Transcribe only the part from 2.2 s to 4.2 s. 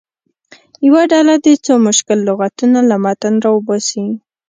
لغتونه له متن راوباسي.